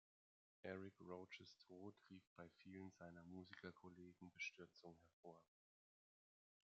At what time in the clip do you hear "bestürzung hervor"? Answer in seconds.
4.31-5.39